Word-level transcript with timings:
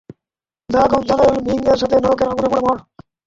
যা, 0.69 0.79
এখন 0.81 1.01
General 1.07 1.37
Ming 1.45 1.59
এর 1.63 1.77
সাথে 1.81 1.95
নরকের 1.97 2.31
আগুনে 2.31 2.49
পুড়ে 2.51 2.63
মর! 2.65 2.77